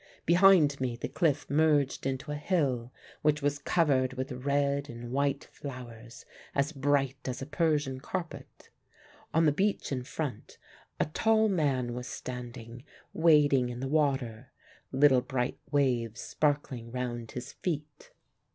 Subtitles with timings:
[0.25, 5.43] Behind me the cliff merged into a hill which was covered with red and white
[5.51, 8.71] flowers, as bright as a Persian carpet.
[9.31, 10.57] On the beach in front,
[10.99, 12.83] a tall man was standing,
[13.13, 14.51] wading in the water,
[14.91, 18.09] little bright waves sparkling round his feet.